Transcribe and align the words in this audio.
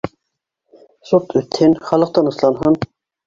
Суд 1.09 1.35
үтһен, 1.41 1.77
халыҡ 1.91 2.13
тынысланһын... 2.17 2.81